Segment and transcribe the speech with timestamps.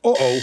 [0.00, 0.42] Oh oh.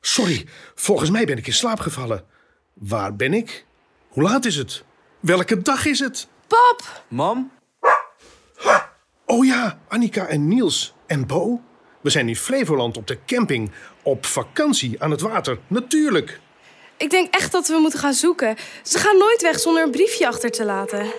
[0.00, 2.24] Sorry, volgens mij ben ik in slaap gevallen.
[2.72, 3.66] Waar ben ik?
[4.08, 4.84] Hoe laat is het?
[5.20, 6.28] Welke dag is het?
[6.46, 7.04] Pap!
[7.08, 7.52] Mam?
[9.26, 11.60] Oh ja, Annika en Niels en Bo.
[12.00, 13.70] We zijn in Flevoland op de camping.
[14.02, 16.40] Op vakantie aan het water, natuurlijk.
[16.96, 18.56] Ik denk echt dat we moeten gaan zoeken.
[18.82, 21.12] Ze gaan nooit weg zonder een briefje achter te laten.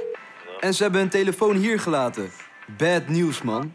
[0.59, 2.31] En ze hebben hun telefoon hier gelaten.
[2.77, 3.73] Bad nieuws, man.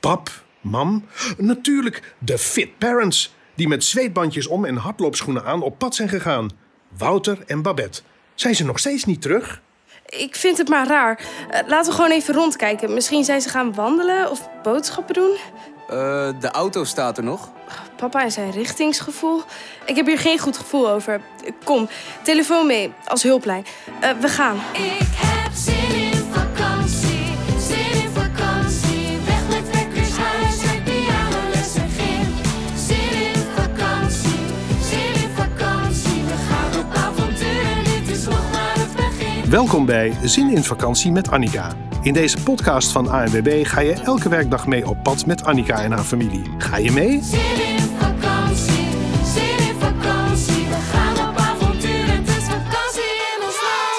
[0.00, 0.30] Pap,
[0.66, 1.04] mam,
[1.38, 3.34] natuurlijk de Fit Parents.
[3.54, 6.50] Die met zweetbandjes om en hardloopschoenen aan op pad zijn gegaan.
[6.96, 8.02] Wouter en Babette.
[8.34, 9.60] Zijn ze nog steeds niet terug?
[10.06, 11.20] Ik vind het maar raar.
[11.50, 12.94] Eh, laten we gewoon even rondkijken.
[12.94, 15.36] Misschien zijn ze gaan wandelen of boodschappen doen.
[15.88, 17.50] Eh, de auto staat er nog.
[17.96, 19.42] Papa en zijn richtingsgevoel.
[19.84, 21.20] Ik heb hier geen goed gevoel over.
[21.64, 21.88] Kom,
[22.22, 23.64] telefoon mee als hulplijn.
[24.00, 24.56] Eh, we gaan.
[24.72, 25.35] Ik
[39.56, 41.76] Welkom bij Zin in Vakantie met Annika.
[42.02, 45.92] In deze podcast van ANWB ga je elke werkdag mee op pad met Annika en
[45.92, 46.42] haar familie.
[46.58, 47.22] Ga je mee?
[47.22, 48.88] Zin in vakantie,
[49.24, 50.64] zin in vakantie.
[50.68, 53.98] We gaan op avontuur, het is vakantie in ons land.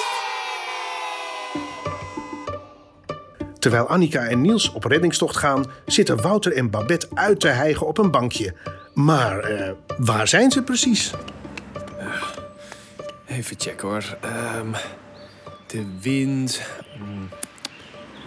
[3.60, 7.98] Terwijl Annika en Niels op reddingstocht gaan, zitten Wouter en Babette uit te hijgen op
[7.98, 8.54] een bankje.
[8.94, 11.12] Maar eh, waar zijn ze precies?
[13.26, 14.16] Even checken hoor.
[14.20, 14.74] Ehm,
[15.70, 16.62] de wind.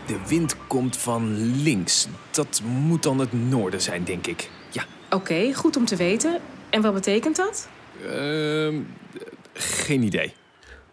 [0.08, 2.08] De wind komt van links.
[2.32, 4.50] Dat moet dan het noorden zijn, denk ik.
[4.72, 4.86] Ja.
[5.10, 6.40] Oké, goed om te weten.
[6.70, 7.68] En wat betekent dat?
[8.06, 8.76] Ehm,
[9.54, 10.34] geen idee.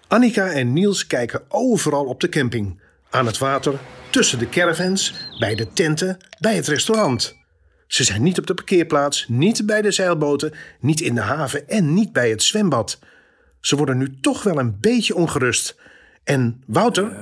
[0.08, 2.80] Annika en Niels kijken overal op de camping.
[3.10, 3.74] Aan het water,
[4.10, 7.36] tussen de caravans, bij de tenten, bij het restaurant.
[7.86, 11.94] Ze zijn niet op de parkeerplaats, niet bij de zeilboten, niet in de haven en
[11.94, 12.98] niet bij het zwembad.
[13.60, 15.76] Ze worden nu toch wel een beetje ongerust.
[16.28, 17.16] En Wouter,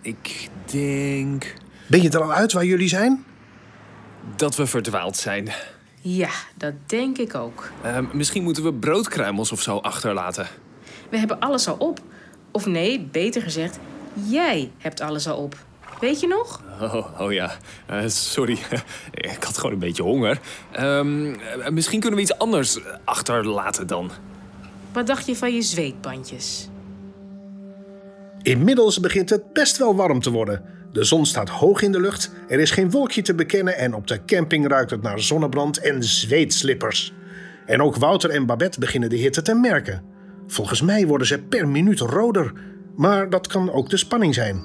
[0.00, 1.54] Ik denk
[1.86, 3.24] ben je er al uit waar jullie zijn?
[4.36, 5.48] dat we verdwaald zijn.
[6.00, 7.70] Ja, dat denk ik ook.
[7.82, 10.46] Ehm, misschien moeten we broodkruimels of zo achterlaten.
[11.10, 12.00] We hebben alles al op.
[12.50, 13.78] Of nee, beter gezegd,
[14.12, 15.56] jij hebt alles al op.
[16.00, 16.62] Weet je nog?
[16.80, 17.56] Oh, oh ja,
[17.86, 18.58] Eh, sorry.
[19.34, 20.40] ik had gewoon een beetje honger.
[20.72, 24.10] Ehm, eh, misschien kunnen we iets anders achterlaten dan.
[24.92, 26.68] Wat dacht je van je zweetbandjes?
[28.44, 30.62] Inmiddels begint het best wel warm te worden.
[30.92, 34.06] De zon staat hoog in de lucht, er is geen wolkje te bekennen en op
[34.06, 37.12] de camping ruikt het naar zonnebrand en zweetslippers.
[37.66, 40.02] En ook Wouter en Babette beginnen de hitte te merken.
[40.46, 42.52] Volgens mij worden ze per minuut roder,
[42.96, 44.62] maar dat kan ook de spanning zijn.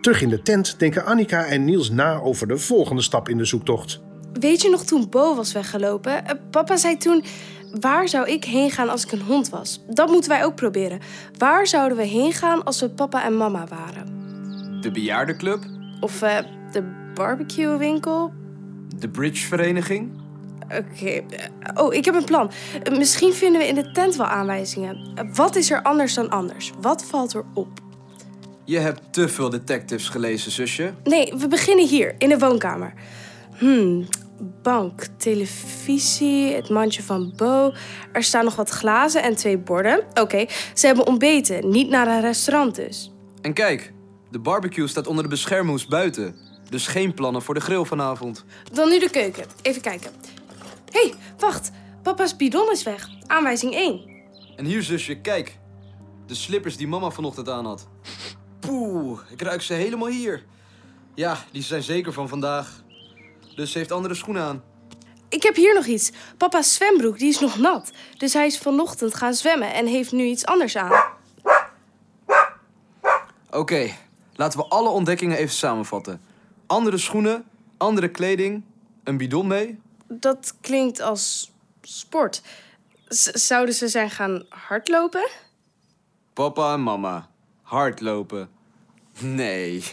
[0.00, 3.44] Terug in de tent denken Annika en Niels na over de volgende stap in de
[3.44, 4.00] zoektocht.
[4.32, 6.26] Weet je nog toen Bo was weggelopen?
[6.26, 7.24] Eh, papa zei toen:
[7.80, 9.80] Waar zou ik heen gaan als ik een hond was?
[9.88, 10.98] Dat moeten wij ook proberen.
[11.38, 14.16] Waar zouden we heen gaan als we papa en mama waren?
[14.80, 15.64] De bejaardenclub.
[16.00, 16.38] Of eh,
[16.72, 18.32] de barbecuewinkel?
[18.96, 20.10] De bridgevereniging.
[20.64, 21.04] Oké.
[21.06, 21.22] eh,
[21.74, 22.50] Oh, ik heb een plan.
[22.82, 25.14] Eh, Misschien vinden we in de tent wel aanwijzingen.
[25.34, 26.72] Wat is er anders dan anders?
[26.80, 27.68] Wat valt er op?
[28.64, 30.94] Je hebt te veel detectives gelezen, zusje.
[31.04, 32.92] Nee, we beginnen hier, in de woonkamer.
[33.58, 34.06] Hmm,
[34.62, 37.72] bank, televisie, het mandje van Bo.
[38.12, 40.04] Er staan nog wat glazen en twee borden.
[40.14, 43.12] Oké, ze hebben ontbeten, niet naar een restaurant dus.
[43.40, 43.92] En kijk,
[44.30, 46.36] de barbecue staat onder de beschermhoes buiten.
[46.70, 48.44] Dus geen plannen voor de grill vanavond.
[48.72, 49.44] Dan nu de keuken.
[49.62, 50.10] Even kijken.
[50.90, 51.70] Hé, hey, wacht.
[52.02, 53.08] Papa's bidon is weg.
[53.26, 54.00] Aanwijzing 1.
[54.56, 55.58] En hier, zusje, kijk.
[56.26, 57.88] De slippers die mama vanochtend aan had.
[58.60, 60.44] Poeh, ik ruik ze helemaal hier.
[61.14, 62.82] Ja, die zijn zeker van vandaag.
[63.58, 64.62] Dus ze heeft andere schoenen aan.
[65.28, 66.10] Ik heb hier nog iets.
[66.36, 67.90] Papa's zwembroek, die is nog nat.
[68.16, 71.02] Dus hij is vanochtend gaan zwemmen en heeft nu iets anders aan.
[73.50, 73.90] Oké,
[74.34, 76.20] laten we alle ontdekkingen even samenvatten.
[76.66, 77.44] Andere schoenen,
[77.76, 78.64] andere kleding,
[79.04, 79.78] een bidon mee.
[80.08, 81.52] Dat klinkt als
[81.82, 82.42] sport.
[83.08, 85.28] Z- zouden ze zijn gaan hardlopen?
[86.32, 87.28] Papa en mama,
[87.62, 88.48] hardlopen.
[89.20, 89.84] Nee.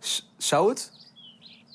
[0.00, 0.92] S- zou het?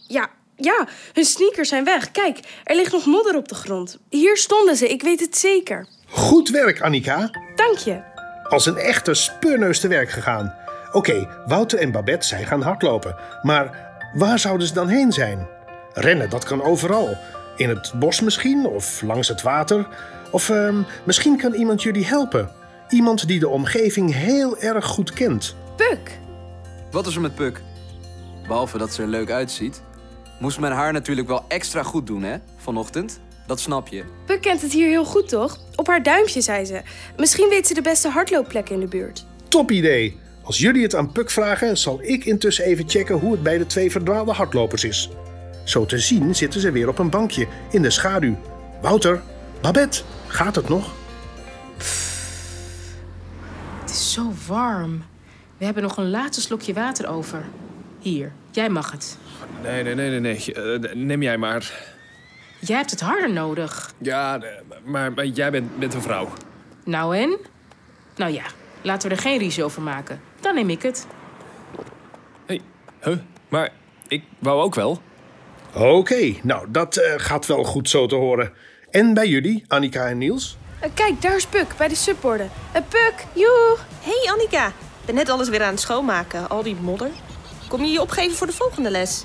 [0.08, 0.30] Ja,
[0.60, 2.12] ja, hun sneakers zijn weg.
[2.12, 3.98] Kijk, er ligt nog modder op de grond.
[4.10, 5.88] Hier stonden ze, ik weet het zeker.
[6.10, 7.30] Goed werk, Annika.
[7.56, 8.02] Dank je.
[8.50, 10.56] Als een echte speurneus te werk gegaan.
[10.92, 13.16] Oké, Wouter en Babette zijn gaan hardlopen.
[13.42, 15.48] Maar waar zouden ze dan heen zijn?
[15.94, 17.18] Rennen, dat kan overal.
[17.58, 19.88] In het bos misschien, of langs het water.
[20.32, 22.52] Of ehm, misschien kan iemand jullie helpen.
[22.90, 25.56] Iemand die de omgeving heel erg goed kent.
[25.76, 26.20] Puk.
[26.92, 27.62] Wat is er met Puk?
[28.48, 29.82] Behalve dat ze er leuk uitziet.
[30.40, 32.38] Moest mijn haar natuurlijk wel extra goed doen, hè?
[32.58, 33.20] Vanochtend.
[33.48, 34.04] Dat snap je.
[34.26, 35.60] Puk kent het hier heel goed, toch?
[35.76, 36.82] Op haar duimpje, zei ze.
[37.18, 39.26] Misschien weet ze de beste hardloopplekken in de buurt.
[39.48, 40.18] Top idee!
[40.44, 43.66] Als jullie het aan Puk vragen, zal ik intussen even checken hoe het bij de
[43.66, 45.10] twee verdwaalde hardlopers is.
[45.64, 48.36] Zo te zien zitten ze weer op een bankje in de schaduw.
[48.82, 49.22] Wouter,
[49.62, 50.92] Babette, gaat het nog?
[53.82, 55.04] Het is zo warm.
[55.58, 57.46] We hebben nog een laatste slokje water over.
[58.00, 59.18] Hier, jij mag het.
[59.64, 60.54] Nee, nee, nee, nee, nee.
[60.54, 61.72] Eh, neem jij maar.
[62.60, 63.94] Jij hebt het harder nodig.
[63.98, 64.50] Ja, eh,
[64.84, 66.30] maar, maar jij bent, bent een vrouw.
[66.84, 67.38] Nou en?
[68.16, 68.44] Nou ja,
[68.82, 70.22] laten we er geen ruzie over maken.
[70.40, 71.08] Dan neem ik het.
[72.46, 72.62] Hey,
[73.02, 73.18] huh?
[73.50, 73.70] Maar
[74.08, 75.02] ik wou ook wel.
[75.74, 78.54] Oké, nou dat eh, gaat wel goed zo te horen.
[78.90, 80.58] En bij jullie, Annika en Niels?
[80.94, 82.50] Kijk, daar is Puk bij de subborden.
[82.76, 83.78] Uh, Puk, joe!
[84.02, 87.10] hey Annika, ik ben net alles weer aan het schoonmaken, al die modder.
[87.70, 89.24] Kom je je opgeven voor de volgende les?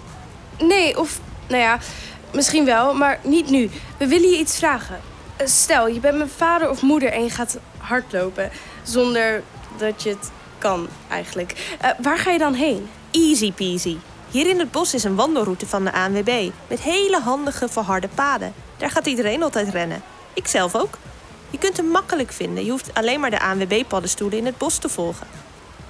[0.58, 1.78] Nee, of, nou ja,
[2.32, 3.70] misschien wel, maar niet nu.
[3.96, 5.00] We willen je iets vragen.
[5.36, 8.50] Eh, stel, je bent mijn vader of moeder en je gaat hardlopen.
[8.82, 9.42] Zonder
[9.76, 11.76] dat je het kan, eigenlijk.
[11.80, 12.88] Eh, waar ga je dan heen?
[13.10, 13.96] Easy peasy.
[14.30, 16.50] Hier in het bos is een wandelroute van de ANWB.
[16.68, 18.54] Met hele handige verharde paden.
[18.76, 20.02] Daar gaat iedereen altijd rennen.
[20.32, 20.98] Ik zelf ook.
[21.50, 22.64] Je kunt hem makkelijk vinden.
[22.64, 25.26] Je hoeft alleen maar de ANWB-paddenstoelen in het bos te volgen.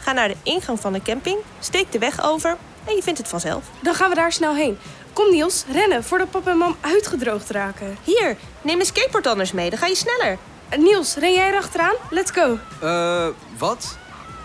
[0.04, 3.28] Ga naar de ingang van de camping, steek de weg over en je vindt het
[3.28, 3.64] vanzelf.
[3.82, 4.78] Dan gaan we daar snel heen.
[5.12, 7.96] Kom Niels, rennen voordat papa en mam uitgedroogd raken.
[8.04, 10.38] Hier, neem een skateboard anders mee, dan ga je sneller.
[10.68, 11.94] Eh, Niels, ren jij erachteraan?
[12.10, 12.58] Let's go.
[12.80, 13.26] Eh,
[13.58, 13.96] wat?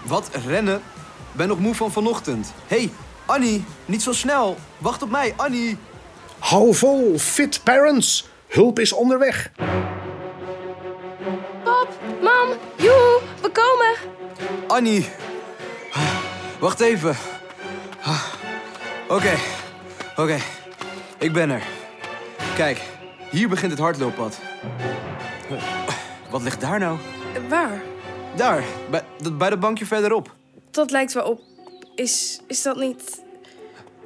[0.05, 0.29] Wat?
[0.47, 0.81] Rennen?
[1.31, 2.53] Ben nog moe van vanochtend.
[2.67, 2.91] hey,
[3.25, 4.57] Annie, niet zo snel.
[4.77, 5.77] Wacht op mij, Annie.
[6.39, 8.27] Hou vol, fit parents!
[8.47, 9.51] Hulp is onderweg.
[11.63, 11.87] Pap,
[12.21, 13.95] mam, joe, we komen.
[14.67, 15.09] Annie.
[16.59, 17.15] Wacht even.
[18.01, 18.23] Ah,
[19.07, 19.33] Oké,
[20.15, 20.37] oké.
[21.17, 21.63] Ik ben er.
[22.55, 22.81] Kijk,
[23.31, 24.39] hier begint het hardlooppad.
[26.29, 26.97] Wat ligt daar nou?
[27.49, 27.81] Waar?
[28.35, 30.35] Daar, bij, dat- bij dat bankje verderop.
[30.71, 31.41] Dat lijkt wel op.
[31.95, 33.21] Is, is dat niet...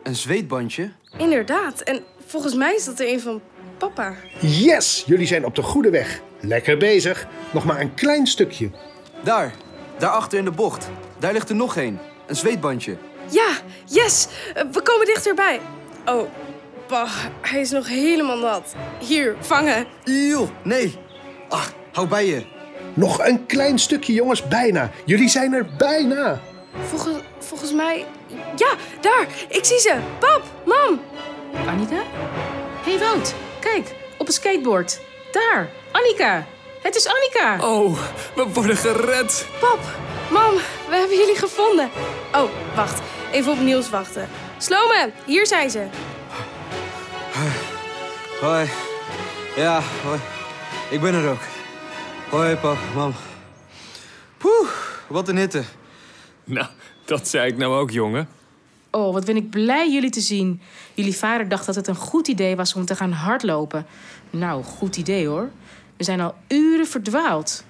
[0.03, 0.91] Een zweetbandje.
[1.17, 1.81] Inderdaad.
[1.81, 3.41] En volgens mij is dat er een van
[3.77, 4.13] papa.
[4.39, 6.21] Yes, jullie zijn op de goede weg.
[6.39, 7.27] Lekker bezig.
[7.53, 8.69] Nog maar een klein stukje.
[9.23, 9.53] Daar,
[9.97, 10.89] daarachter in de bocht.
[11.19, 11.99] Daar ligt er nog één.
[12.25, 12.97] Een zweetbandje.
[13.29, 13.49] Ja,
[13.85, 14.27] yes!
[14.71, 15.59] We komen dichterbij.
[16.05, 16.29] Oh,
[16.87, 17.11] bah,
[17.41, 18.75] hij is nog helemaal nat.
[18.99, 19.85] Hier, vangen.
[20.03, 20.95] Iel, nee.
[21.49, 22.45] Ach, hou bij je.
[22.93, 24.89] Nog een klein stukje, jongens, bijna.
[25.05, 26.39] Jullie zijn er bijna.
[26.89, 28.05] Volgens, volgens mij...
[28.55, 29.27] Ja, daar!
[29.47, 29.95] Ik zie ze!
[30.19, 31.01] Pap, mam!
[31.67, 32.01] Annika?
[32.83, 34.99] Hé hey Wout, kijk, op een skateboard.
[35.31, 36.45] Daar, Annika.
[36.81, 37.67] Het is Annika.
[37.69, 37.97] Oh,
[38.35, 39.47] we worden gered.
[39.59, 39.79] Pap,
[40.31, 40.53] mam,
[40.89, 41.89] we hebben jullie gevonden.
[42.33, 43.01] Oh, wacht.
[43.31, 44.29] Even op Niels wachten.
[44.57, 45.87] Slome, hier zijn ze.
[48.41, 48.69] Hoi.
[49.55, 50.19] Ja, hoi.
[50.89, 51.41] Ik ben er ook.
[52.29, 53.13] Hoi, pap, mam.
[54.37, 54.69] Poeh,
[55.07, 55.63] wat een hitte.
[56.43, 56.67] Nou,
[57.05, 58.27] dat zei ik nou ook, jongen.
[58.91, 60.61] Oh, wat ben ik blij jullie te zien.
[60.93, 63.85] Jullie vader dacht dat het een goed idee was om te gaan hardlopen.
[64.29, 65.49] Nou, goed idee hoor.
[65.97, 67.63] We zijn al uren verdwaald.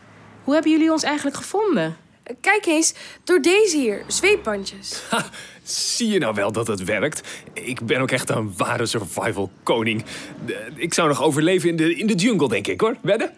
[0.44, 1.97] Hoe hebben jullie ons eigenlijk gevonden?
[2.41, 2.93] Kijk eens,
[3.23, 5.01] door deze hier, zweepbandjes.
[5.09, 5.25] Ha,
[5.63, 7.21] zie je nou wel dat het werkt?
[7.53, 10.03] Ik ben ook echt een ware survival koning.
[10.45, 12.98] De- Ik zou nog overleven in de, in de jungle, denk ik, hoor.
[13.01, 13.31] Wedden?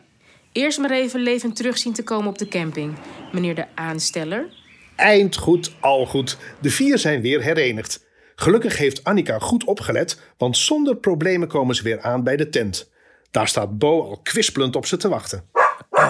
[0.51, 2.93] Eerst maar even levend terug zien te komen op de camping.
[3.31, 4.53] Meneer de aansteller.
[4.95, 6.37] Eind goed, al goed.
[6.61, 8.03] De vier zijn weer herenigd.
[8.35, 12.89] Gelukkig heeft Annika goed opgelet, want zonder problemen komen ze weer aan bij de tent.
[13.31, 15.43] Daar staat Bo al kwispelend op ze te wachten.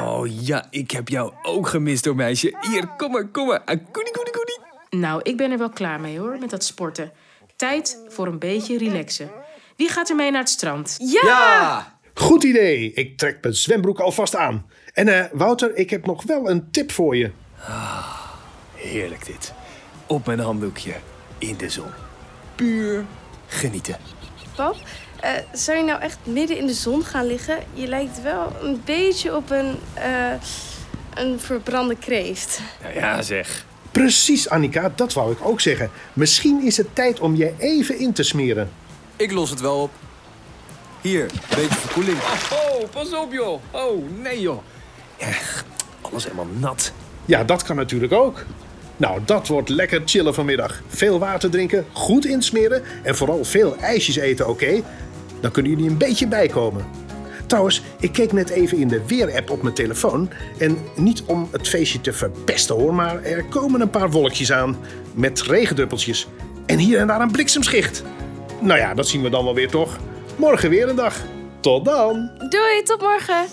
[0.03, 2.57] Oh ja, ik heb jou ook gemist, hoor, meisje.
[2.61, 3.59] Hier, kom maar, kom maar.
[3.59, 4.59] Ah, Koenie, koenie, koenie.
[4.89, 7.11] Nou, ik ben er wel klaar mee hoor, met dat sporten.
[7.55, 9.29] Tijd voor een beetje relaxen.
[9.75, 10.95] Wie gaat er mee naar het strand?
[10.99, 11.21] Ja!
[11.23, 11.93] Ja!
[12.13, 14.65] Goed idee, ik trek mijn zwembroek alvast aan.
[14.93, 17.31] En eh, Wouter, ik heb nog wel een tip voor je.
[18.75, 19.53] Heerlijk dit.
[20.07, 20.93] Op mijn handdoekje,
[21.37, 21.89] in de zon.
[22.55, 23.05] Puur
[23.47, 23.97] genieten.
[24.55, 24.75] Pap,
[25.25, 27.58] eh, zou je nou echt midden in de zon gaan liggen?
[27.74, 30.32] Je lijkt wel een beetje op een, eh,
[31.13, 32.60] een verbrande kreeft.
[32.82, 33.65] Nou ja, zeg.
[33.91, 35.91] Precies, Annika, dat wou ik ook zeggen.
[36.13, 38.72] Misschien is het tijd om je even in te smeren.
[39.15, 39.91] Ik los het wel op.
[41.01, 42.17] Hier, beetje verkoeling.
[42.51, 43.62] Oh, pas op, joh.
[43.72, 44.63] Oh, nee, joh.
[45.17, 45.27] Ja,
[46.01, 46.91] alles helemaal nat.
[47.25, 48.46] Ja, dat kan natuurlijk ook.
[48.98, 50.82] Nou, dat wordt lekker chillen vanmiddag.
[50.88, 54.82] Veel water drinken, goed insmeren en vooral veel ijsjes eten, oké?
[55.45, 56.85] Dan kunnen jullie een beetje bijkomen.
[57.45, 60.29] Trouwens, ik keek net even in de weerapp op mijn telefoon.
[60.57, 64.77] En niet om het feestje te verpesten hoor, maar er komen een paar wolkjes aan.
[65.13, 66.27] Met regendruppeltjes
[66.65, 68.03] En hier en daar een bliksemschicht.
[68.61, 69.97] Nou ja, dat zien we dan wel weer toch.
[70.35, 71.15] Morgen weer een dag.
[71.59, 72.29] Tot dan.
[72.37, 73.45] Doei, tot morgen.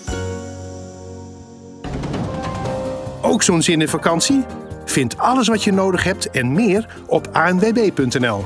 [3.21, 4.43] Ook zo'n zin in vakantie?
[4.85, 8.45] Vind alles wat je nodig hebt en meer op anwb.nl.